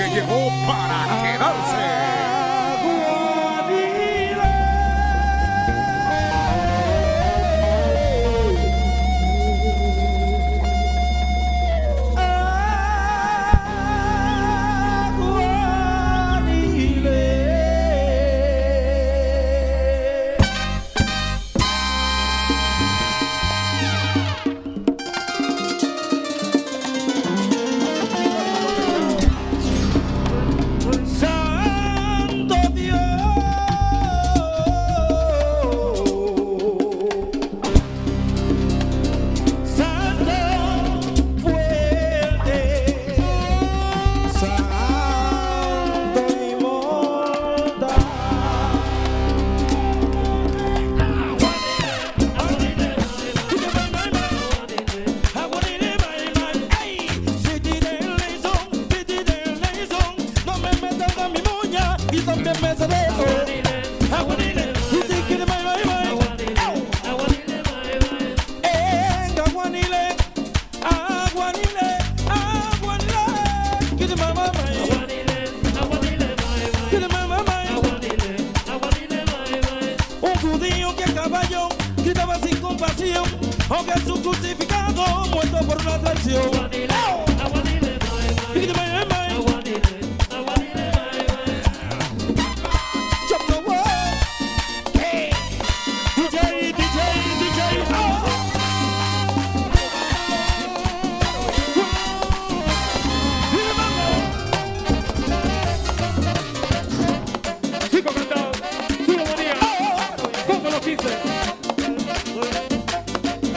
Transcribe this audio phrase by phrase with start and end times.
[0.00, 1.29] que llegó para
[83.70, 86.89] aunque su crucificado muerto por una traición.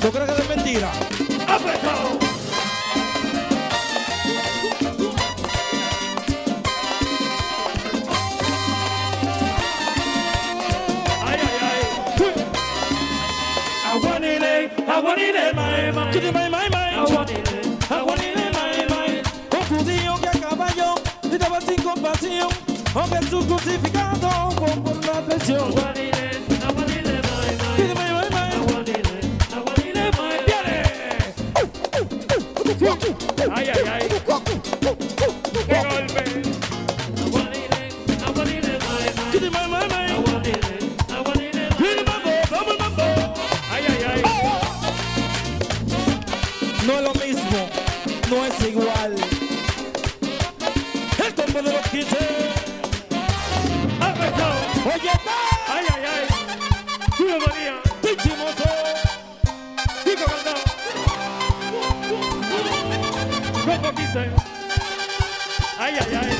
[0.00, 0.90] ¿Tú crees que es mentira?
[1.46, 2.18] ¡Apretado!
[11.26, 11.80] ¡Ay, ay, ay!
[13.92, 15.88] Aguanile, aguanile, mai.
[15.88, 16.40] Aguanile,
[17.90, 19.22] Aguanile, mai, mai.
[19.52, 22.48] Un judío que a caballo gritaba sin compasión,
[22.94, 25.60] aunque su crucificado fue por una traición.
[25.60, 26.30] Aguanile,
[26.66, 28.19] aguanile, mai, mai.
[46.86, 47.68] No es lo mismo,
[48.30, 49.14] no es igual.
[51.24, 52.16] El combo de los 15.
[54.00, 54.54] ¡Apretado!
[54.86, 55.36] Oye, está.
[55.68, 56.26] ¡Ay, ay, ay!
[57.16, 57.74] ¡Julio María!
[58.00, 58.68] Pichimoso.
[60.04, 60.60] ¡Chico cantado!
[63.66, 64.30] ¿Cómo quise?
[65.78, 66.39] ¡Ay, ay, ay!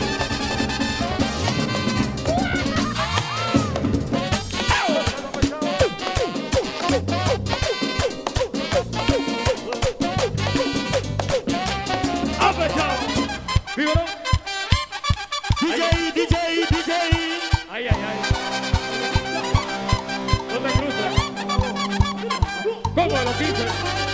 [16.13, 16.37] DJ,
[16.69, 16.93] DJ.
[17.71, 18.19] ¡Ay, ay, ay!
[20.49, 21.15] ¡No te cruces!
[22.95, 24.10] ¿Cómo lo quise?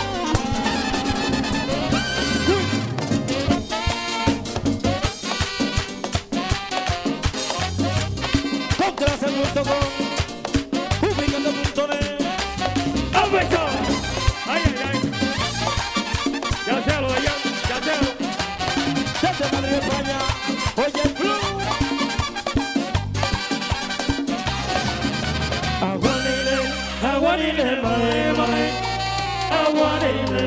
[29.87, 30.43] ಅವನಿಗೆ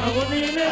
[0.00, 0.66] ಅವನಿಗೆ